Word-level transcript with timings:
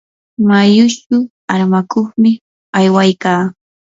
mayuchu 0.47 1.15
armakuqmi 1.53 2.31
aywaykaa. 2.77 3.41